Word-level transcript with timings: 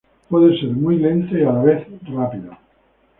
Puede 0.29 0.59
ser 0.59 0.69
muy 0.71 0.97
lento 0.97 1.37
y 1.37 1.43
a 1.43 1.51
la 1.53 1.61
vez 1.61 1.85
rápido. 2.07 2.57